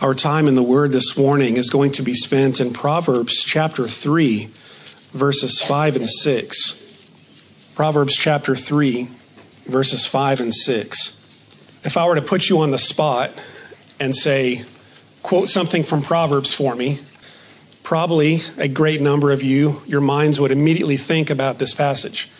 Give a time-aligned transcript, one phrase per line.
[0.00, 3.88] Our time in the Word this morning is going to be spent in Proverbs chapter
[3.88, 4.48] 3,
[5.12, 6.80] verses 5 and 6.
[7.74, 9.08] Proverbs chapter 3,
[9.66, 11.40] verses 5 and 6.
[11.82, 13.32] If I were to put you on the spot
[13.98, 14.64] and say,
[15.24, 17.00] quote something from Proverbs for me,
[17.82, 22.30] probably a great number of you, your minds would immediately think about this passage.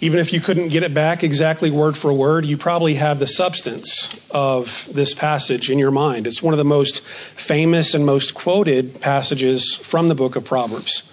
[0.00, 3.26] Even if you couldn't get it back exactly word for word, you probably have the
[3.26, 6.26] substance of this passage in your mind.
[6.26, 7.00] It's one of the most
[7.34, 11.10] famous and most quoted passages from the book of Proverbs.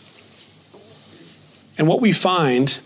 [1.78, 2.78] And what we find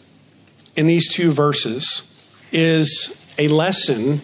[0.75, 2.03] in these two verses
[2.51, 4.21] is a lesson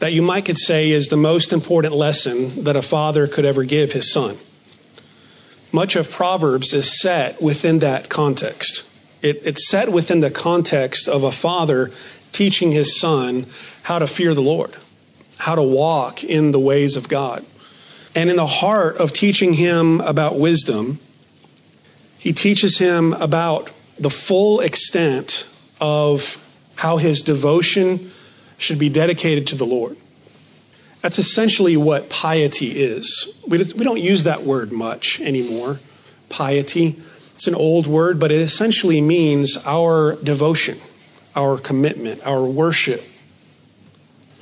[0.00, 3.62] that you might could say is the most important lesson that a father could ever
[3.62, 4.36] give his son.
[5.72, 8.82] Much of Proverbs is set within that context.
[9.22, 11.90] It, it's set within the context of a father
[12.32, 13.46] teaching his son
[13.82, 14.76] how to fear the Lord,
[15.38, 17.44] how to walk in the ways of God.
[18.14, 20.98] And in the heart of teaching him about wisdom,
[22.18, 25.46] he teaches him about the full extent
[25.80, 26.38] of
[26.76, 28.10] how his devotion
[28.58, 29.96] should be dedicated to the Lord.
[31.02, 33.32] That's essentially what piety is.
[33.46, 35.80] We, we don't use that word much anymore,
[36.28, 37.00] piety.
[37.40, 40.78] It's an old word, but it essentially means our devotion,
[41.34, 43.02] our commitment, our worship,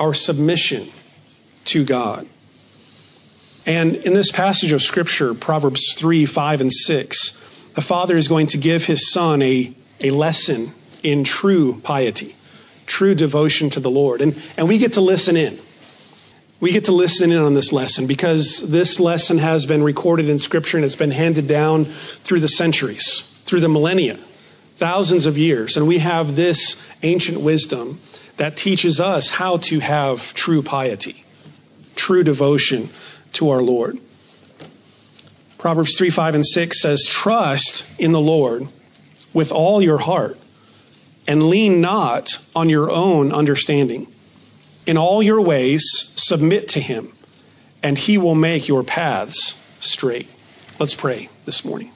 [0.00, 0.90] our submission
[1.66, 2.26] to God.
[3.64, 7.40] And in this passage of Scripture, Proverbs 3, 5, and 6,
[7.76, 10.72] the father is going to give his son a, a lesson
[11.04, 12.34] in true piety,
[12.86, 14.20] true devotion to the Lord.
[14.20, 15.60] And, and we get to listen in
[16.60, 20.38] we get to listen in on this lesson because this lesson has been recorded in
[20.38, 21.84] Scripture and it's been handed down
[22.24, 24.18] through the centuries, through the millennia,
[24.76, 25.76] thousands of years.
[25.76, 28.00] And we have this ancient wisdom
[28.38, 31.24] that teaches us how to have true piety,
[31.94, 32.90] true devotion
[33.34, 34.00] to our Lord.
[35.58, 38.68] Proverbs 3, 5, and 6 says, Trust in the Lord
[39.32, 40.38] with all your heart
[41.26, 44.12] and lean not on your own understanding.
[44.88, 45.84] In all your ways,
[46.16, 47.12] submit to him,
[47.82, 50.30] and he will make your paths straight.
[50.78, 51.92] Let's pray this morning.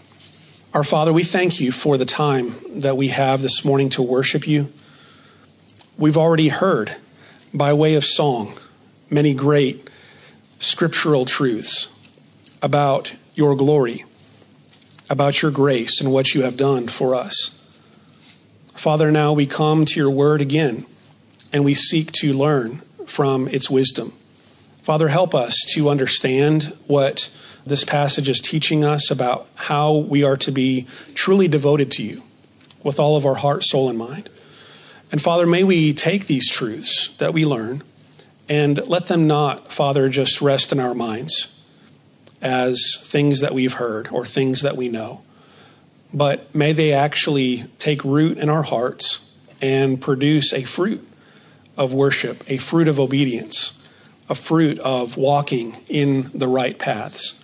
[0.75, 4.47] Our Father, we thank you for the time that we have this morning to worship
[4.47, 4.71] you.
[5.97, 6.97] We've already heard,
[7.55, 8.59] by way of song,
[9.09, 9.89] many great
[10.61, 11.89] scriptural truths
[12.61, 14.05] about your glory,
[15.09, 17.59] about your grace, and what you have done for us.
[18.75, 20.85] Father, now we come to your word again
[21.53, 24.13] and we seek to learn from its wisdom.
[24.83, 27.31] Father, help us to understand what
[27.65, 32.23] this passage is teaching us about how we are to be truly devoted to you
[32.83, 34.29] with all of our heart, soul, and mind.
[35.13, 37.85] And Father, may we take these truths that we learn
[38.49, 41.63] and let them not, Father, just rest in our minds
[42.41, 45.23] as things that we've heard or things that we know,
[46.13, 51.07] but may they actually take root in our hearts and produce a fruit
[51.77, 53.73] of worship, a fruit of obedience,
[54.29, 57.35] a fruit of walking in the right paths,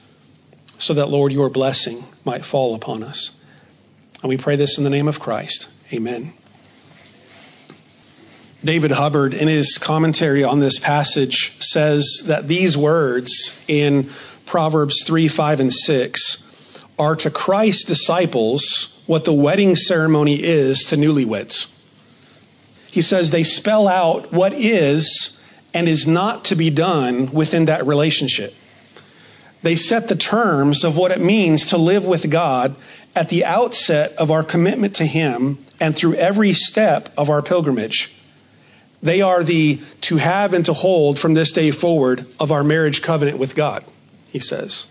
[0.79, 3.33] so that, Lord, your blessing might fall upon us.
[4.23, 5.69] And we pray this in the name of Christ.
[5.93, 6.33] Amen.
[8.65, 14.11] David Hubbard, in his commentary on this passage, says that these words in
[14.47, 16.45] Proverbs 3, 5, and 6
[16.99, 21.69] are to Christ's disciples what the wedding ceremony is to newlyweds
[22.99, 25.39] he says they spell out what is
[25.73, 28.53] and is not to be done within that relationship.
[29.63, 32.75] They set the terms of what it means to live with God
[33.15, 38.13] at the outset of our commitment to Him and through every step of our pilgrimage.
[39.01, 43.01] They are the to have and to hold from this day forward of our marriage
[43.01, 43.85] covenant with God,
[44.33, 44.89] he says.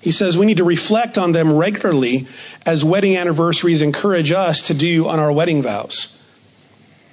[0.00, 2.28] He says we need to reflect on them regularly
[2.64, 6.15] as wedding anniversaries encourage us to do on our wedding vows.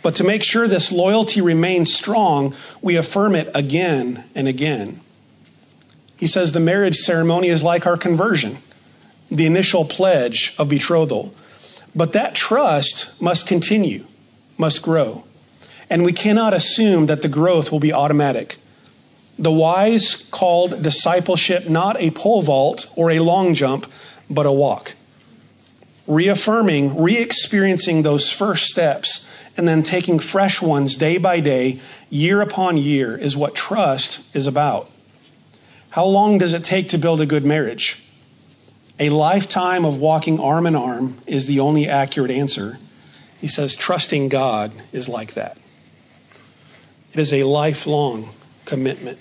[0.04, 5.00] But to make sure this loyalty remains strong, we affirm it again and again.
[6.18, 8.60] He says the marriage ceremony is like our conversion,
[9.32, 11.34] the initial pledge of betrothal.
[11.96, 14.06] But that trust must continue,
[14.58, 15.24] must grow.
[15.90, 18.58] And we cannot assume that the growth will be automatic.
[19.40, 23.90] The wise called discipleship not a pole vault or a long jump,
[24.30, 24.96] but a walk.
[26.08, 31.80] Reaffirming, re experiencing those first steps and then taking fresh ones day by day,
[32.10, 34.90] year upon year, is what trust is about.
[35.92, 38.04] How long does it take to build a good marriage?
[39.00, 42.80] A lifetime of walking arm in arm is the only accurate answer.
[43.40, 45.58] He says, trusting God is like that.
[47.14, 48.30] It is a lifelong
[48.66, 49.20] commitment.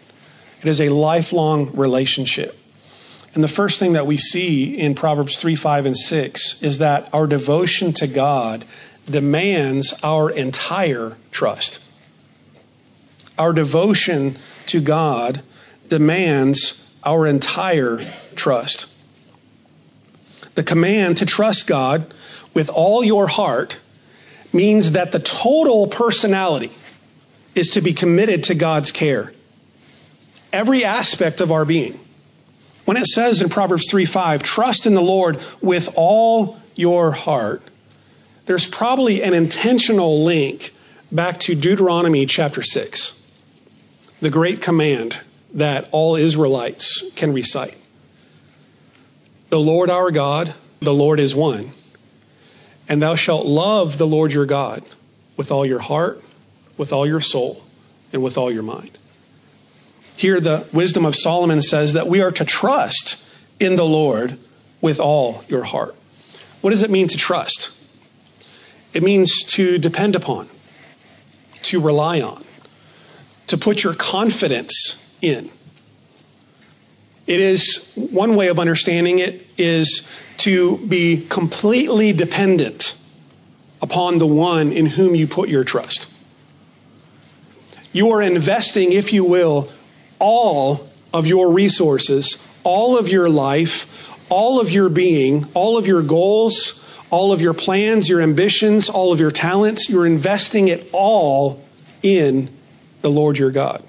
[0.62, 2.58] It is a lifelong relationship.
[3.34, 7.08] And the first thing that we see in Proverbs 3, 5, and 6 is that
[7.12, 8.64] our devotion to God
[9.06, 11.78] demands our entire trust.
[13.38, 15.42] Our devotion to God
[15.88, 18.00] demands our entire
[18.36, 18.86] trust.
[20.54, 22.12] The command to trust God
[22.52, 23.78] with all your heart
[24.52, 26.72] means that the total personality
[27.54, 29.32] is to be committed to God's care.
[30.52, 31.98] Every aspect of our being.
[32.84, 37.62] When it says in Proverbs 3 5, trust in the Lord with all your heart,
[38.46, 40.74] there's probably an intentional link
[41.12, 43.22] back to Deuteronomy chapter 6,
[44.20, 45.18] the great command
[45.54, 47.76] that all Israelites can recite.
[49.50, 51.72] The Lord our God, the Lord is one.
[52.88, 54.82] And thou shalt love the Lord your God
[55.36, 56.22] with all your heart,
[56.76, 57.62] with all your soul,
[58.12, 58.98] and with all your mind.
[60.16, 63.22] Here, the wisdom of Solomon says that we are to trust
[63.58, 64.38] in the Lord
[64.80, 65.94] with all your heart.
[66.60, 67.70] What does it mean to trust?
[68.92, 70.48] It means to depend upon,
[71.62, 72.44] to rely on,
[73.46, 75.50] to put your confidence in.
[77.26, 80.06] It is one way of understanding it is
[80.38, 82.96] to be completely dependent
[83.80, 86.08] upon the one in whom you put your trust.
[87.92, 89.70] You are investing, if you will,
[90.22, 93.88] all of your resources, all of your life,
[94.28, 96.80] all of your being, all of your goals,
[97.10, 99.90] all of your plans, your ambitions, all of your talents.
[99.90, 101.62] You're investing it all
[102.02, 102.56] in
[103.02, 103.82] the Lord your God.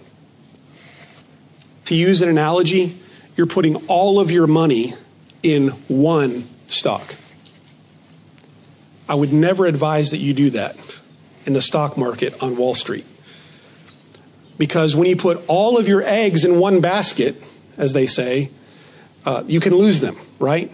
[1.85, 2.99] To use an analogy,
[3.37, 4.95] you're putting all of your money
[5.43, 7.15] in one stock.
[9.07, 10.77] I would never advise that you do that
[11.45, 13.05] in the stock market on Wall Street.
[14.57, 17.41] Because when you put all of your eggs in one basket,
[17.77, 18.51] as they say,
[19.25, 20.71] uh, you can lose them, right?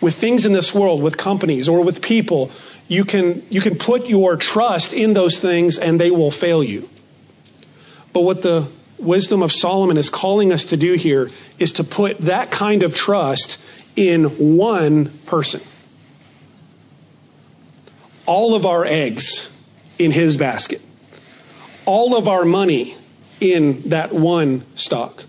[0.00, 2.50] With things in this world, with companies or with people,
[2.86, 6.88] you can, you can put your trust in those things and they will fail you.
[8.12, 8.68] But what the
[8.98, 12.94] wisdom of Solomon is calling us to do here is to put that kind of
[12.94, 13.58] trust
[13.96, 15.60] in one person.
[18.26, 19.50] All of our eggs
[19.98, 20.82] in his basket
[21.86, 22.96] all of our money
[23.40, 25.24] in that one stock.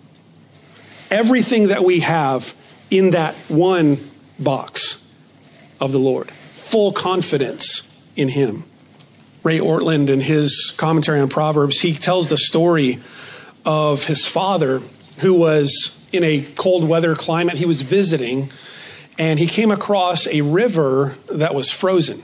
[1.09, 2.53] Everything that we have
[2.89, 5.01] in that one box
[5.79, 6.31] of the Lord.
[6.31, 8.65] Full confidence in Him.
[9.43, 12.99] Ray Ortlund, in his commentary on Proverbs, he tells the story
[13.65, 14.81] of his father
[15.19, 17.55] who was in a cold weather climate.
[17.57, 18.49] He was visiting
[19.17, 22.23] and he came across a river that was frozen.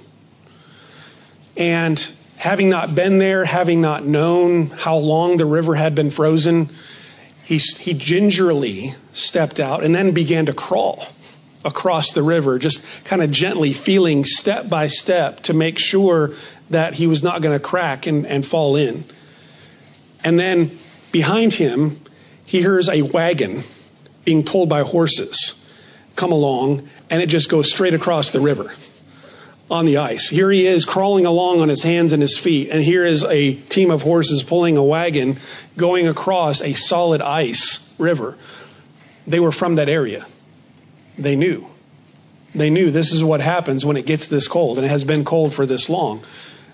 [1.55, 2.11] And
[2.43, 6.69] having not been there, having not known how long the river had been frozen,
[7.45, 11.07] he, he gingerly stepped out and then began to crawl
[11.63, 16.33] across the river, just kind of gently feeling step by step to make sure
[16.69, 19.05] that he was not going to crack and, and fall in.
[20.21, 20.77] And then
[21.13, 22.01] behind him,
[22.43, 23.63] he hears a wagon
[24.25, 25.53] being pulled by horses
[26.17, 28.73] come along, and it just goes straight across the river
[29.71, 30.29] on the ice.
[30.29, 33.53] Here he is crawling along on his hands and his feet, and here is a
[33.53, 35.37] team of horses pulling a wagon
[35.77, 38.37] going across a solid ice river.
[39.25, 40.25] They were from that area.
[41.17, 41.67] They knew.
[42.53, 45.25] They knew this is what happens when it gets this cold, and it has been
[45.25, 46.23] cold for this long.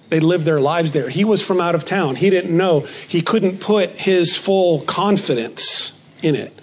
[0.10, 1.10] They lived their lives there.
[1.10, 2.16] He was from out of town.
[2.16, 2.82] He didn't know.
[3.08, 6.58] He couldn't put his full confidence in it.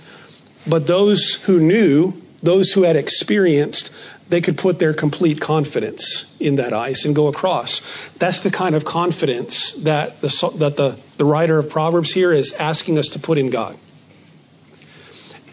[0.66, 3.90] But those who knew, those who had experienced,
[4.28, 7.80] they could put their complete confidence in that ice and go across.
[8.18, 12.52] That's the kind of confidence that the, that the, the writer of Proverbs here is
[12.54, 13.76] asking us to put in God.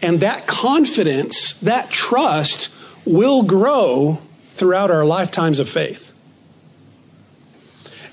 [0.02, 2.68] And that confidence, that trust,
[3.04, 4.18] will grow
[4.56, 6.12] throughout our lifetimes of faith.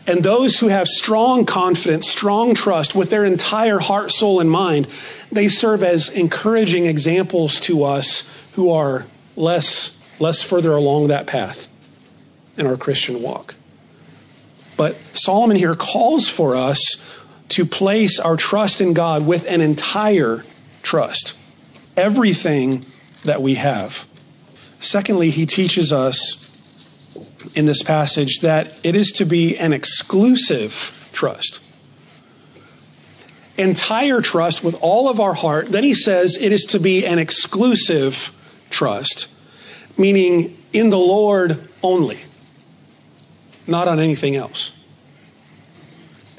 [0.08, 4.88] And those who have strong confidence, strong trust with their entire heart, soul, and mind,
[5.32, 11.68] they serve as encouraging examples to us who are less less further along that path
[12.56, 13.56] in our Christian walk.
[14.78, 16.98] But Solomon here calls for us
[17.50, 20.46] to place our trust in God with an entire
[20.84, 21.34] trust,
[21.98, 22.86] everything
[23.26, 24.06] that we have.
[24.80, 26.50] Secondly, he teaches us
[27.56, 31.60] in this passage that it is to be an exclusive trust.
[33.58, 35.72] Entire trust with all of our heart.
[35.72, 38.32] Then he says it is to be an exclusive
[38.70, 39.28] trust
[39.98, 42.20] meaning in the Lord only,
[43.68, 44.72] not on anything else.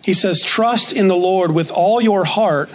[0.02, 2.70] He says, Trust in the Lord with all your heart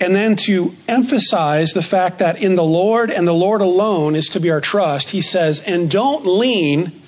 [0.00, 4.28] and then to emphasize the fact that in the Lord and the Lord alone is
[4.30, 7.00] to be our trust, he says, and don't lean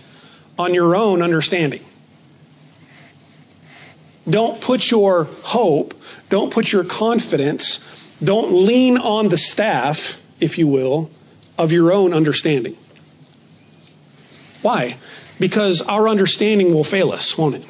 [0.57, 1.85] on your own understanding.
[4.31, 7.81] Don't put your hope, don't put your confidence,
[8.23, 11.11] don't lean on the staff, if you will,
[11.59, 12.77] of your own understanding.
[14.65, 14.97] Why?
[15.39, 17.67] Because our understanding will fail us, won't it?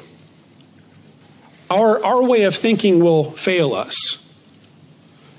[1.69, 4.25] Our, our way of thinking will fail us.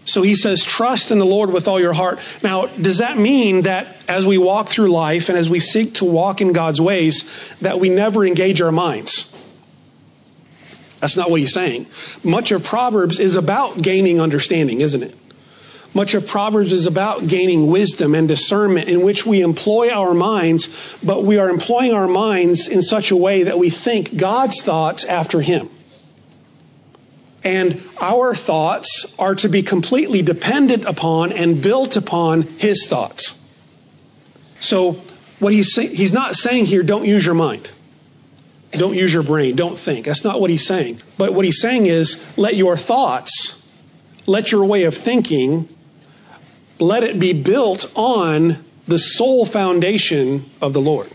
[0.04, 2.18] So he says, trust in the Lord with all your heart.
[2.42, 6.04] Now, does that mean that as we walk through life and as we seek to
[6.04, 7.24] walk in God's ways,
[7.62, 9.32] that we never engage our minds?
[11.00, 11.86] That's not what he's saying.
[12.22, 15.16] Much of Proverbs is about gaining understanding, isn't it?
[15.96, 20.68] Much of Proverbs is about gaining wisdom and discernment in which we employ our minds,
[21.02, 25.06] but we are employing our minds in such a way that we think God's thoughts
[25.06, 25.70] after Him.
[27.42, 33.34] And our thoughts are to be completely dependent upon and built upon his thoughts.
[34.60, 35.00] So,
[35.38, 37.70] what he's saying, he's not saying here, don't use your mind.
[38.72, 39.56] Don't use your brain.
[39.56, 40.04] Don't think.
[40.04, 41.00] That's not what he's saying.
[41.16, 43.62] But what he's saying is, let your thoughts,
[44.26, 45.70] let your way of thinking,
[46.78, 51.10] let it be built on the sole foundation of the Lord.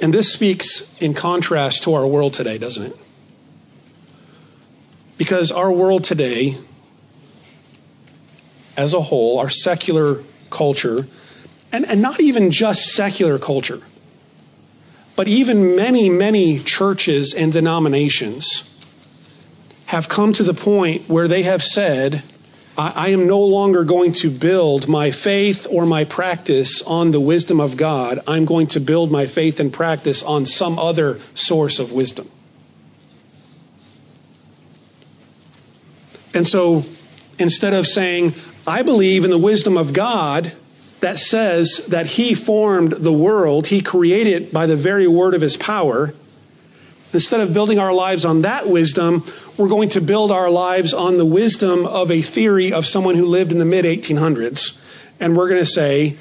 [0.00, 2.96] And this speaks in contrast to our world today, doesn't it?
[5.16, 6.58] Because our world today,
[8.76, 11.06] as a whole, our secular culture,
[11.70, 13.80] and, and not even just secular culture,
[15.16, 18.78] but even many, many churches and denominations
[19.86, 22.22] have come to the point where they have said,
[22.76, 27.60] I, am no longer going to build my faith or my practice on the wisdom
[27.60, 28.20] of God.
[28.26, 32.28] I'm going to build my faith and practice on some other source of wisdom.
[36.32, 36.84] And so
[37.38, 38.34] instead of saying,
[38.66, 40.52] I believe in the wisdom of God
[40.98, 45.42] that says that He formed the world, He created it by the very word of
[45.42, 46.12] His power,
[47.14, 49.24] instead of building our lives on that wisdom,
[49.56, 53.26] we're going to build our lives on the wisdom of a theory of someone who
[53.26, 54.76] lived in the mid 1800s.
[55.20, 56.16] And we're going to say,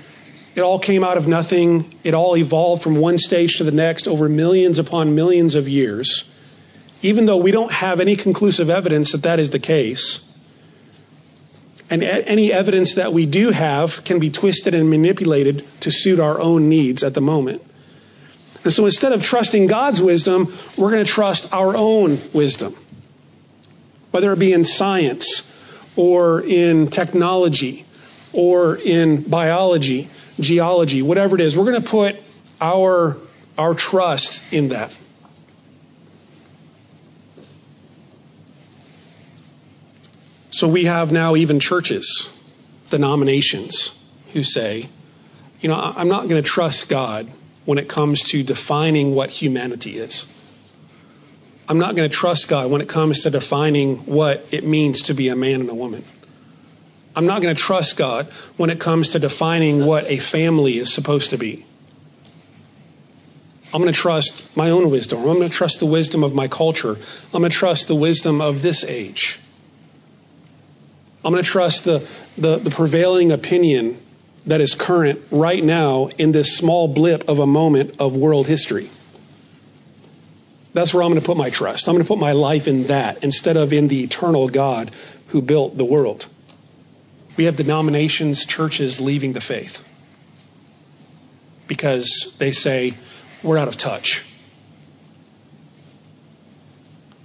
[0.56, 1.98] it all came out of nothing.
[2.04, 6.30] It all evolved from one stage to the next over millions upon millions of years
[7.04, 10.22] even though we don't have any conclusive evidence that that is the case,
[11.90, 16.40] and any evidence that we do have can be twisted and manipulated to suit our
[16.40, 17.62] own needs at the moment.
[18.64, 22.76] And so instead of trusting God's wisdom, we're going to trust our own wisdom,
[24.12, 25.50] whether it be in science
[25.96, 27.86] or in technology
[28.32, 31.58] or in biology, geology, whatever it is.
[31.58, 32.18] We're going to put
[32.62, 33.18] our,
[33.58, 34.98] our trust in that.
[40.52, 42.30] So we have now even churches,
[42.90, 43.98] denominations,
[44.34, 44.90] who say,
[45.62, 47.30] you know, I'm not going to trust God
[47.66, 50.28] when it comes to defining what humanity is.
[51.68, 55.14] I'm not going to trust God when it comes to defining what it means to
[55.14, 56.04] be a man and a woman.
[57.16, 58.28] I'm not going to trust God
[58.58, 61.66] when it comes to defining what a family is supposed to be.
[63.74, 65.20] I'm going to trust my own wisdom.
[65.20, 66.98] I'm going to trust the wisdom of my culture.
[67.34, 69.40] I'm going to trust the wisdom of this age.
[71.26, 74.00] I'm going to trust the, the, the prevailing opinion
[74.46, 78.90] that is current right now in this small blip of a moment of world history.
[80.74, 81.88] That's where I'm going to put my trust.
[81.88, 84.92] I'm going to put my life in that instead of in the eternal God
[85.28, 86.28] who built the world.
[87.38, 89.84] We have denominations, churches leaving the faith
[91.68, 92.96] because they say,
[93.44, 94.24] we're out of touch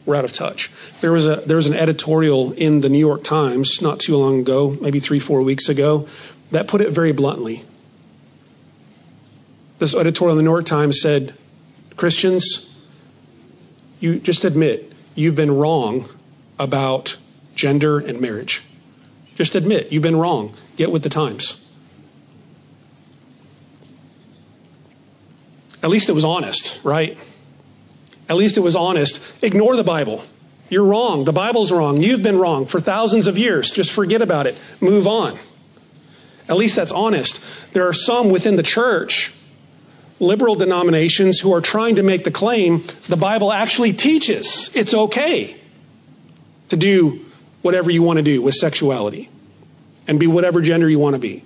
[0.08, 0.70] we're out of touch.
[1.02, 4.40] There was a there was an editorial in the New York Times not too long
[4.40, 6.08] ago, maybe three four weeks ago,
[6.50, 7.64] that put it very bluntly.
[9.78, 11.34] This editorial in the New York Times said,
[11.96, 12.76] Christians,
[14.00, 16.08] you just admit you've been wrong
[16.58, 17.16] about
[17.54, 18.62] gender and marriage.
[19.34, 20.56] Just admit you've been wrong.
[20.76, 21.64] Get with the times.
[25.82, 27.16] At least it was honest, right?
[28.28, 29.20] At least it was honest.
[29.42, 30.24] Ignore the Bible.
[30.68, 31.24] You're wrong.
[31.24, 32.02] The Bible's wrong.
[32.02, 33.70] You've been wrong for thousands of years.
[33.70, 34.56] Just forget about it.
[34.80, 35.38] Move on.
[36.48, 37.40] At least that's honest.
[37.72, 39.32] There are some within the church,
[40.18, 45.56] liberal denominations, who are trying to make the claim the Bible actually teaches it's okay
[46.70, 47.24] to do
[47.62, 49.28] whatever you want to do with sexuality
[50.06, 51.44] and be whatever gender you want to be.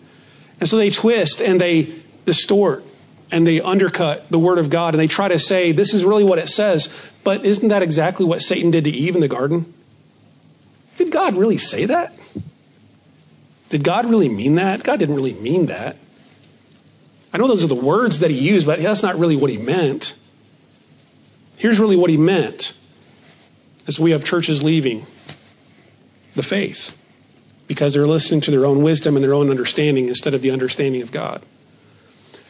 [0.61, 1.94] And so they twist and they
[2.25, 2.85] distort
[3.30, 6.23] and they undercut the word of God and they try to say this is really
[6.23, 6.88] what it says.
[7.25, 9.73] But isn't that exactly what Satan did to Eve in the garden?
[10.97, 12.14] did God really say that?
[13.73, 14.83] Did God really mean that?
[14.83, 15.97] God didn't really mean that.
[17.33, 19.57] I know those are the words that he used, but that's not really what he
[19.57, 20.14] meant.
[21.57, 22.75] Here's really what he meant
[23.87, 25.07] as we have churches leaving
[26.35, 26.99] the faith
[27.67, 31.00] because they're listening to their own wisdom and their own understanding instead of the understanding
[31.00, 31.43] of God.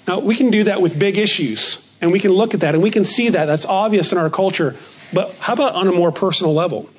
[0.09, 2.83] Now, we can do that with big issues, and we can look at that and
[2.83, 3.47] we can see that.
[3.47, 4.75] That's obvious in our culture.
[5.13, 6.91] But how about on a more personal level?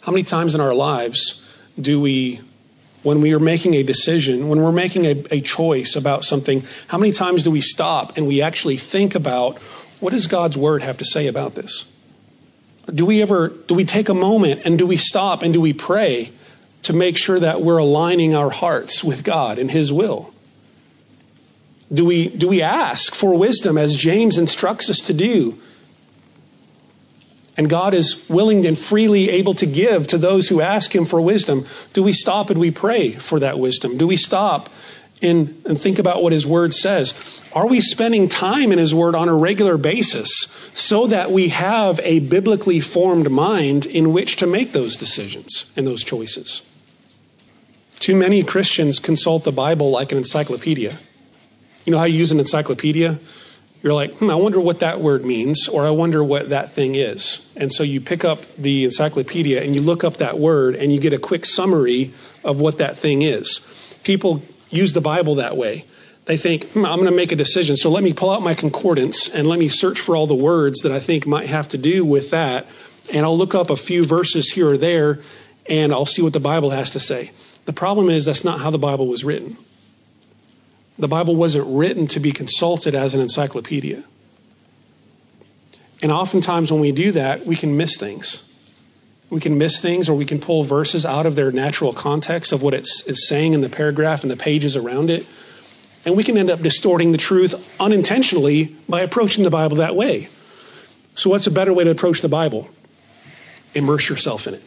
[0.00, 1.46] How many times in our lives
[1.80, 2.40] do we,
[3.02, 6.98] when we are making a decision, when we're making a, a choice about something, how
[6.98, 9.58] many times do we stop and we actually think about
[10.00, 11.84] what does God's word have to say about this?
[12.92, 15.72] Do we ever, do we take a moment and do we stop and do we
[15.72, 16.32] pray
[16.82, 20.32] to make sure that we're aligning our hearts with God and His will?
[21.92, 25.60] Do we, do we ask for wisdom as James instructs us to do?
[27.60, 31.20] And God is willing and freely able to give to those who ask Him for
[31.20, 31.66] wisdom.
[31.92, 33.98] Do we stop and we pray for that wisdom?
[33.98, 34.70] Do we stop
[35.20, 37.12] and, and think about what His Word says?
[37.52, 42.00] Are we spending time in His Word on a regular basis so that we have
[42.02, 46.62] a biblically formed mind in which to make those decisions and those choices?
[47.98, 50.98] Too many Christians consult the Bible like an encyclopedia.
[51.84, 53.20] You know how you use an encyclopedia?
[53.82, 56.96] You're like, hmm, I wonder what that word means, or I wonder what that thing
[56.96, 57.50] is.
[57.56, 61.00] And so you pick up the encyclopedia and you look up that word and you
[61.00, 62.12] get a quick summary
[62.44, 63.60] of what that thing is.
[64.02, 65.86] People use the Bible that way.
[66.26, 68.54] They think, hmm, I'm going to make a decision, so let me pull out my
[68.54, 71.78] concordance and let me search for all the words that I think might have to
[71.78, 72.66] do with that.
[73.10, 75.20] And I'll look up a few verses here or there
[75.66, 77.32] and I'll see what the Bible has to say.
[77.64, 79.56] The problem is that's not how the Bible was written.
[81.00, 84.04] The Bible wasn't written to be consulted as an encyclopedia.
[86.02, 88.44] And oftentimes when we do that, we can miss things.
[89.30, 92.60] We can miss things or we can pull verses out of their natural context of
[92.60, 95.26] what it's, it's saying in the paragraph and the pages around it.
[96.04, 100.28] And we can end up distorting the truth unintentionally by approaching the Bible that way.
[101.14, 102.68] So, what's a better way to approach the Bible?
[103.74, 104.62] Immerse yourself in it.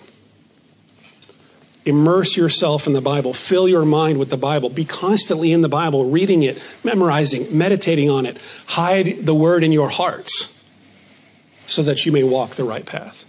[1.85, 3.33] Immerse yourself in the Bible.
[3.33, 4.69] Fill your mind with the Bible.
[4.69, 8.37] Be constantly in the Bible, reading it, memorizing, meditating on it.
[8.67, 10.63] Hide the word in your hearts
[11.67, 13.25] so that you may walk the right path.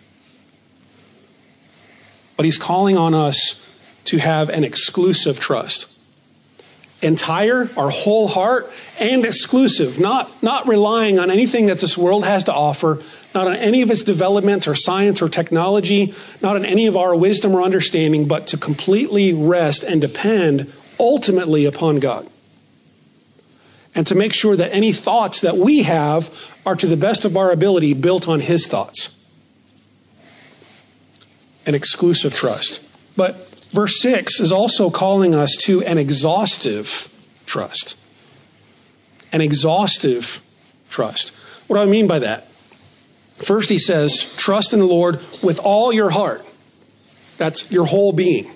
[2.37, 3.65] But he's calling on us
[4.07, 5.87] to have an exclusive trust.
[7.03, 12.45] Entire, our whole heart, and exclusive, not, not relying on anything that this world has
[12.45, 13.03] to offer,
[13.35, 17.17] not on any of its developments or science or technology, not on any of our
[17.17, 22.31] wisdom or understanding, but to completely rest and depend ultimately upon God.
[23.95, 26.33] And to make sure that any thoughts that we have
[26.65, 29.11] are to the best of our ability built on His thoughts.
[31.67, 32.81] An exclusive trust.
[33.17, 37.09] But verse 6 is also calling us to an exhaustive
[37.47, 37.97] trust.
[39.33, 40.41] An exhaustive
[40.91, 41.33] trust.
[41.67, 42.49] What do I mean by that?
[43.37, 46.45] First, he says, trust in the Lord with all your heart.
[47.37, 48.51] That's your whole being.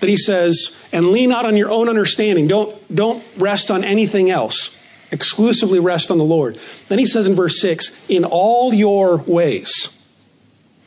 [0.00, 2.48] Then he says, and lean not on your own understanding.
[2.48, 4.76] Don't, don't rest on anything else.
[5.12, 6.58] Exclusively rest on the Lord.
[6.88, 9.90] Then he says in verse 6, in all your ways,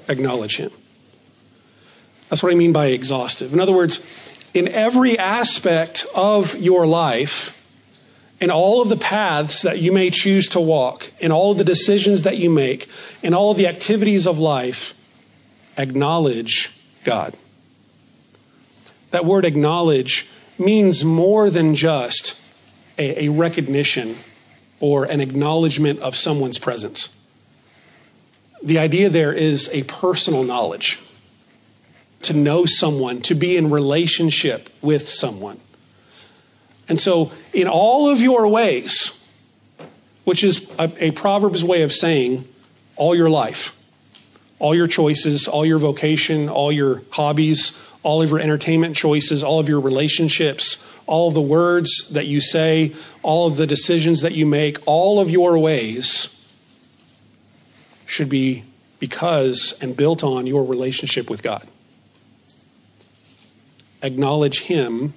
[0.10, 0.72] acknowledge him.
[2.30, 3.54] That's what I mean by exhaustive.
[3.54, 4.06] In other words,
[4.54, 7.55] in every aspect of your life,
[8.40, 11.64] in all of the paths that you may choose to walk, in all of the
[11.64, 12.90] decisions that you make,
[13.24, 14.94] in all of the activities of life,
[15.78, 17.36] acknowledge God.
[19.12, 22.42] That word acknowledge means more than just
[22.98, 24.18] a, a recognition
[24.80, 27.10] or an acknowledgement of someone's presence.
[28.62, 31.00] The idea there is a personal knowledge,
[32.24, 35.60] to know someone, to be in relationship with someone.
[36.88, 39.12] And so, in all of your ways,
[40.24, 42.48] which is a, a, Proverbs way of saying
[42.96, 43.76] all your life,
[44.60, 47.72] all your choices, all your vocation, all your hobbies,
[48.04, 52.42] all of your entertainment choices, all of your relationships, all of the words that you
[52.42, 52.94] say,
[53.24, 56.30] all of the decisions that you make, all of your ways
[58.06, 58.64] should be
[59.00, 61.68] because and built on your relationship with God.
[64.02, 65.14] Acknowledge Him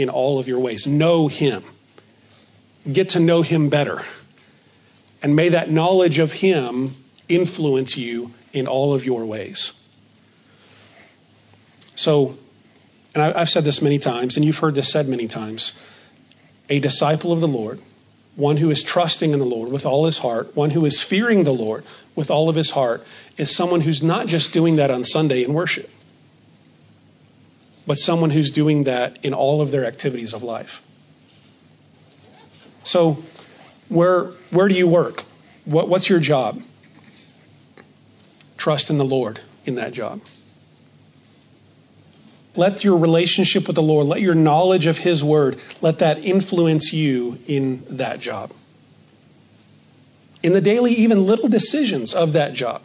[0.00, 0.86] in all of your ways.
[0.86, 1.62] Know Him.
[2.90, 4.02] Get to know Him better.
[5.22, 6.96] And may that knowledge of Him
[7.28, 9.72] influence you in all of your ways.
[11.94, 12.38] So,
[13.14, 15.78] and I, have said this many times, and you've heard this said many times
[16.70, 17.80] a disciple of the Lord,
[18.36, 21.44] one who is trusting in the Lord with all his heart, one who is fearing
[21.44, 21.84] the Lord
[22.14, 23.04] with all of his heart,
[23.36, 25.90] is someone who's not just doing that on Sunday in worship,
[27.90, 30.80] but someone who's doing that in all of their activities of life.
[32.84, 33.24] So,
[33.88, 35.24] where, where do you work?
[35.64, 36.62] What, what's your job?
[38.56, 40.20] Trust in the Lord in that job.
[42.54, 46.92] Let your relationship with the Lord, let your knowledge of His Word, let that influence
[46.92, 48.52] you in that job.
[50.44, 52.82] In the daily, even little decisions of that job.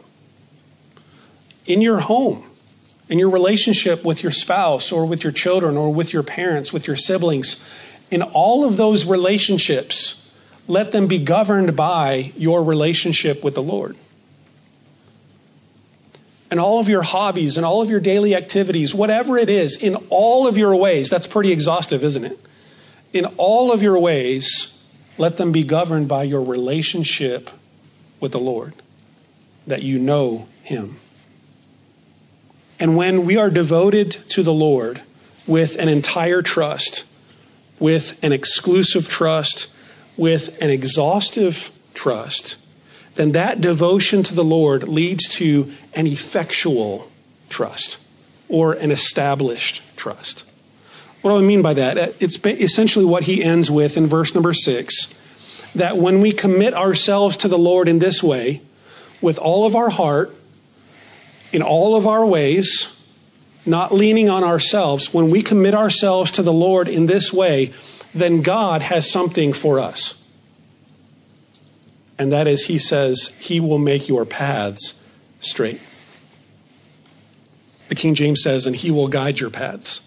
[1.64, 2.50] In your home,
[3.08, 6.86] in your relationship with your spouse or with your children or with your parents, with
[6.86, 7.62] your siblings,
[8.10, 10.28] in all of those relationships,
[10.68, 13.96] let them be governed by your relationship with the Lord
[16.50, 19.96] and all of your hobbies and all of your daily activities, whatever it is, in
[20.10, 22.38] all of your ways, that's pretty exhaustive, isn't it?
[23.12, 24.82] In all of your ways,
[25.18, 27.50] let them be governed by your relationship
[28.20, 28.74] with the Lord,
[29.66, 30.98] that you know Him.
[32.78, 35.02] And when we are devoted to the Lord
[35.46, 37.04] with an entire trust,
[37.78, 39.68] with an exclusive trust,
[40.16, 42.56] with an exhaustive trust,
[43.14, 47.10] then that devotion to the Lord leads to an effectual
[47.48, 47.98] trust
[48.48, 50.44] or an established trust.
[51.22, 52.14] What do I mean by that?
[52.20, 55.08] It's essentially what he ends with in verse number six
[55.74, 58.62] that when we commit ourselves to the Lord in this way,
[59.20, 60.34] with all of our heart,
[61.52, 62.92] in all of our ways,
[63.64, 67.72] not leaning on ourselves, when we commit ourselves to the Lord in this way,
[68.14, 70.26] then God has something for us
[72.18, 74.94] and that is, he says, He will make your paths
[75.40, 75.80] straight.
[77.88, 80.02] The King James says, and He will guide your paths.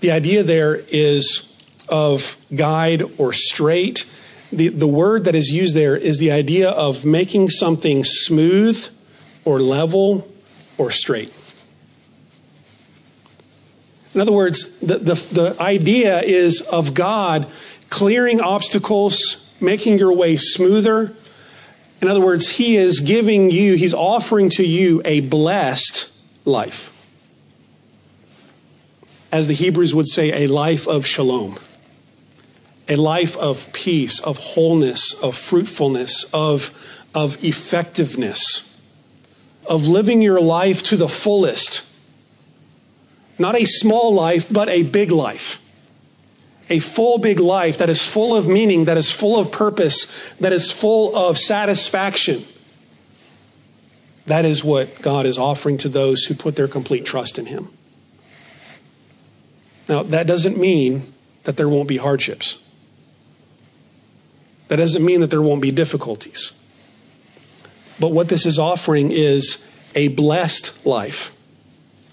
[0.00, 1.44] The idea there is
[1.88, 4.06] of guide or straight.
[4.52, 8.86] The, the word that is used there is the idea of making something smooth
[9.48, 10.30] or level
[10.76, 11.32] or straight.
[14.12, 17.50] In other words, the, the, the idea is of God
[17.88, 21.14] clearing obstacles making your way smoother.
[22.02, 26.10] In other words, He is giving you, He's offering to you a blessed
[26.44, 26.94] life.
[29.32, 31.58] As the Hebrews would say, a life of shalom,
[32.86, 36.70] a life of peace, of wholeness, of fruitfulness, of,
[37.14, 38.67] of effectiveness,
[39.68, 41.84] of living your life to the fullest.
[43.38, 45.60] Not a small life, but a big life
[46.70, 50.06] a full big life that is full of meaning, that is full of purpose,
[50.40, 52.44] that is full of satisfaction.
[54.26, 57.70] That is what God is offering to those who put their complete trust in Him.
[59.88, 62.58] Now, that doesn't mean that there won't be hardships.
[64.68, 66.52] That doesn't mean that there won't be difficulties.
[68.00, 71.32] But what this is offering is a blessed life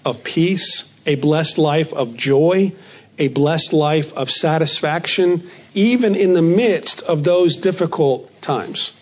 [0.04, 2.72] of peace, a blessed life of joy,
[3.18, 8.92] a blessed life of satisfaction, even in the midst of those difficult times.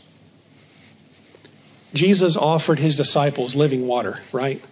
[1.93, 4.63] Jesus offered his disciples living water, right?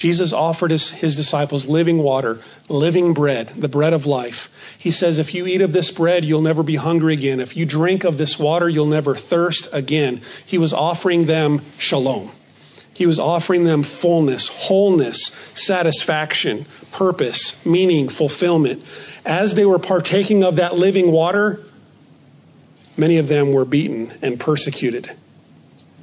[0.00, 4.50] Jesus offered his, his, disciples living water, living bread, the bread of life.
[4.78, 7.38] He says, If you eat of this bread, you'll never be hungry again.
[7.38, 10.22] If you drink of this water, you'll never thirst again.
[10.46, 12.32] He was offering them shalom.
[12.94, 18.82] He was offering them fullness, wholeness, satisfaction, purpose, meaning, fulfillment.
[19.26, 21.62] As they were partaking of that living water,
[22.96, 25.14] many of them were beaten and persecuted,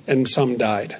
[0.05, 0.97] and some died.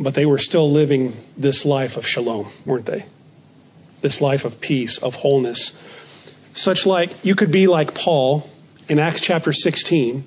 [0.00, 3.04] But they were still living this life of shalom, weren't they?
[4.00, 5.72] This life of peace, of wholeness.
[6.54, 8.50] Such like you could be like Paul
[8.88, 10.26] in Acts chapter 16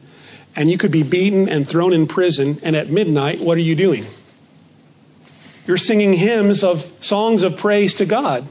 [0.55, 3.75] and you could be beaten and thrown in prison, and at midnight, what are you
[3.75, 4.05] doing?
[5.65, 8.47] You're singing hymns of songs of praise to God.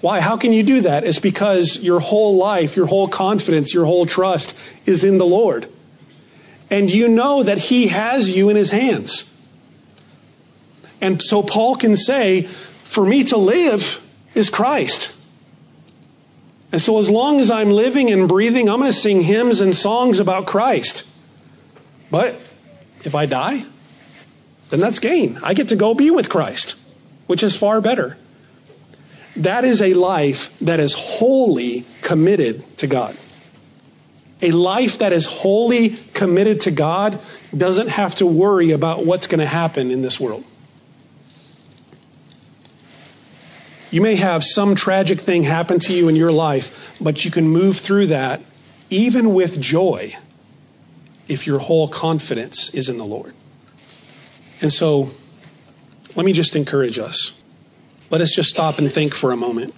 [0.00, 0.20] Why?
[0.20, 1.04] How can you do that?
[1.04, 4.54] It's because your whole life, your whole confidence, your whole trust
[4.86, 5.68] is in the Lord.
[6.70, 9.30] And you know that He has you in His hands.
[11.00, 12.42] And so Paul can say,
[12.84, 14.00] For me to live
[14.34, 15.14] is Christ.
[16.72, 19.76] And so, as long as I'm living and breathing, I'm going to sing hymns and
[19.76, 21.04] songs about Christ.
[22.10, 22.40] But
[23.04, 23.64] if I die,
[24.70, 25.38] then that's gain.
[25.42, 26.74] I get to go be with Christ,
[27.28, 28.16] which is far better.
[29.36, 33.16] That is a life that is wholly committed to God.
[34.42, 37.20] A life that is wholly committed to God
[37.56, 40.44] doesn't have to worry about what's going to happen in this world.
[43.94, 47.46] You may have some tragic thing happen to you in your life, but you can
[47.46, 48.42] move through that
[48.90, 50.16] even with joy
[51.28, 53.34] if your whole confidence is in the Lord.
[54.60, 55.10] And so,
[56.16, 57.40] let me just encourage us.
[58.10, 59.72] Let us just stop and think for a moment.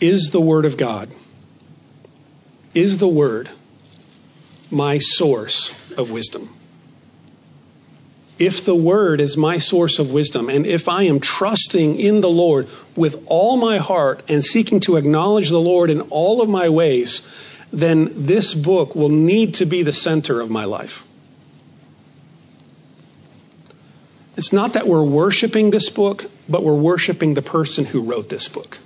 [0.00, 1.10] Is the Word of God,
[2.72, 3.50] is the Word
[4.70, 6.55] my source of wisdom?
[8.38, 12.28] If the Word is my source of wisdom, and if I am trusting in the
[12.28, 16.68] Lord with all my heart and seeking to acknowledge the Lord in all of my
[16.68, 17.26] ways,
[17.72, 21.02] then this book will need to be the center of my life.
[24.36, 28.48] It's not that we're worshiping this book, but we're worshiping the person who wrote this
[28.48, 28.78] book.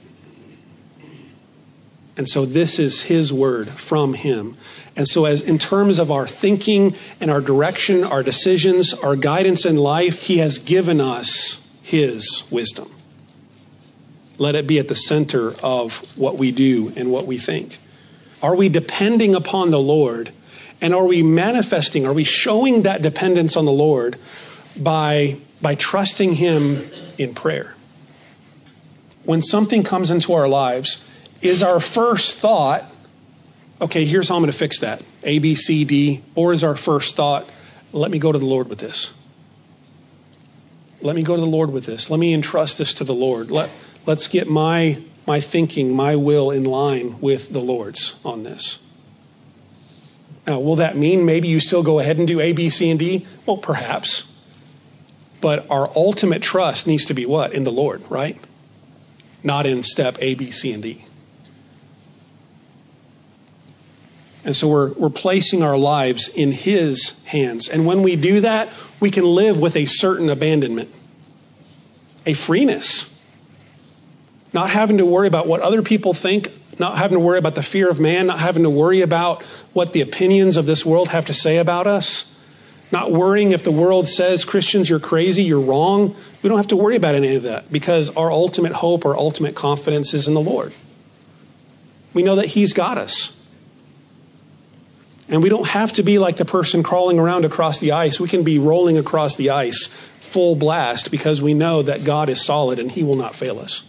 [2.21, 4.59] And so this is his word from him.
[4.95, 9.65] And so as in terms of our thinking and our direction, our decisions, our guidance
[9.65, 12.95] in life, he has given us his wisdom.
[14.37, 17.79] Let it be at the center of what we do and what we think.
[18.43, 20.31] Are we depending upon the Lord?
[20.83, 24.19] And are we manifesting, are we showing that dependence on the Lord
[24.77, 27.75] by, by trusting Him in prayer?
[29.25, 31.03] When something comes into our lives,
[31.42, 32.85] is our first thought,
[33.81, 36.76] okay, here's how I'm going to fix that A, B, C, D, or is our
[36.76, 37.48] first thought,
[37.92, 39.12] let me go to the Lord with this?
[41.00, 42.11] Let me go to the Lord with this.
[42.11, 43.50] Let me entrust this to the Lord.
[43.50, 43.70] Let,
[44.07, 48.81] let's get my my thinking, my will in line with the Lord's on this.
[50.46, 52.98] Now, will that mean maybe you still go ahead and do A, B, C, and
[52.98, 53.26] D?
[53.46, 54.26] Well, perhaps.
[55.40, 57.53] But our ultimate trust needs to be what?
[57.53, 58.40] In the Lord, right?
[59.44, 61.05] Not in step A, B, C, and D.
[64.44, 67.68] And so we're, we're placing our lives in His hands.
[67.68, 70.90] And when we do that, we can live with a certain abandonment,
[72.24, 73.11] a freeness
[74.53, 76.48] not having to worry about what other people think,
[76.79, 79.92] not having to worry about the fear of man, not having to worry about what
[79.92, 82.33] the opinions of this world have to say about us,
[82.90, 86.16] not worrying if the world says, Christians, you're crazy, you're wrong.
[86.42, 89.55] We don't have to worry about any of that because our ultimate hope, our ultimate
[89.55, 90.72] confidence is in the Lord.
[92.12, 93.37] We know that He's got us.
[95.31, 98.19] And we don't have to be like the person crawling around across the ice.
[98.19, 99.87] We can be rolling across the ice
[100.21, 103.85] full blast because we know that God is solid and He will not fail us.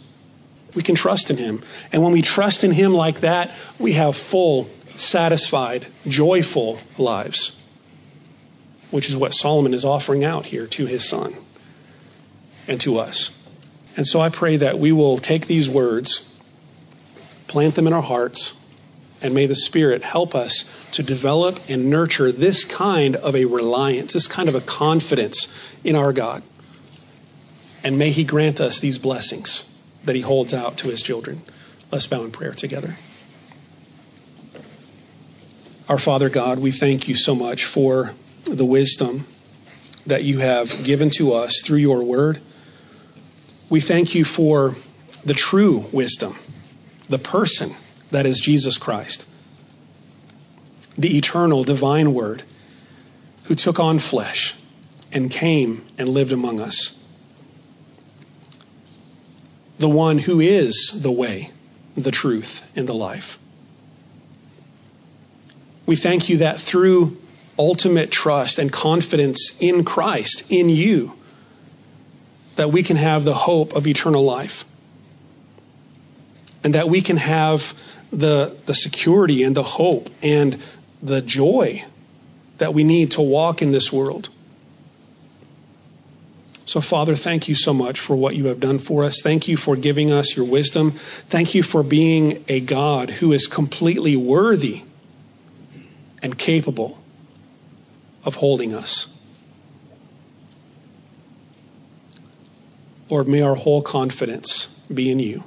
[0.75, 1.63] We can trust in Him.
[1.91, 7.55] And when we trust in Him like that, we have full, satisfied, joyful lives,
[8.91, 11.35] which is what Solomon is offering out here to his son
[12.67, 13.31] and to us.
[13.97, 16.25] And so I pray that we will take these words,
[17.47, 18.53] plant them in our hearts,
[19.21, 24.13] and may the Spirit help us to develop and nurture this kind of a reliance,
[24.13, 25.47] this kind of a confidence
[25.83, 26.43] in our God.
[27.83, 29.65] And may He grant us these blessings
[30.03, 31.41] that he holds out to his children.
[31.91, 32.95] Let's bow in prayer together.
[35.89, 38.13] Our Father God, we thank you so much for
[38.45, 39.25] the wisdom
[40.07, 42.39] that you have given to us through your word.
[43.69, 44.75] We thank you for
[45.23, 46.35] the true wisdom,
[47.09, 47.75] the person
[48.11, 49.25] that is Jesus Christ,
[50.97, 52.43] the eternal divine word
[53.45, 54.55] who took on flesh
[55.11, 57.01] and came and lived among us
[59.81, 61.51] the one who is the way,
[61.97, 63.39] the truth, and the life.
[65.87, 67.17] We thank you that through
[67.57, 71.13] ultimate trust and confidence in Christ, in you,
[72.57, 74.65] that we can have the hope of eternal life.
[76.63, 77.73] And that we can have
[78.11, 80.61] the, the security and the hope and
[81.01, 81.83] the joy
[82.57, 84.29] that we need to walk in this world.
[86.65, 89.19] So, Father, thank you so much for what you have done for us.
[89.21, 90.91] Thank you for giving us your wisdom.
[91.29, 94.83] Thank you for being a God who is completely worthy
[96.21, 97.01] and capable
[98.23, 99.07] of holding us.
[103.09, 105.43] Lord, may our whole confidence be in you,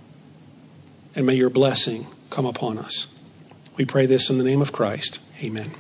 [1.15, 3.07] and may your blessing come upon us.
[3.77, 5.21] We pray this in the name of Christ.
[5.41, 5.71] Amen.